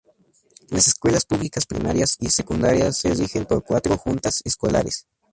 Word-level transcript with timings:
Las 0.69 0.87
escuelas 0.87 1.25
públicas 1.25 1.67
primarias 1.67 2.15
y 2.19 2.31
secundarias 2.31 2.97
se 2.97 3.13
rigen 3.13 3.45
por 3.45 3.63
cuatro 3.63 3.95
juntas 3.99 4.41
escolares. 4.43 5.05